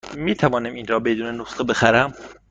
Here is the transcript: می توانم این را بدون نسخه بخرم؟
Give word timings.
می 0.17 0.35
توانم 0.35 0.73
این 0.73 0.87
را 0.87 0.99
بدون 0.99 1.41
نسخه 1.41 1.63
بخرم؟ 1.63 2.13